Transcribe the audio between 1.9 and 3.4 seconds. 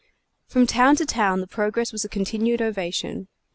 was a continued ovation.